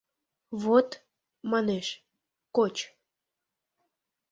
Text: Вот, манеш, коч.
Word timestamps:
Вот, 0.63 0.89
манеш, 1.51 1.87
коч. 2.55 2.75